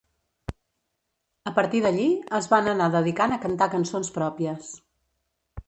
[1.51, 2.07] A partir d'allí
[2.39, 4.77] es van anar dedicant a cantar cançons pròpies.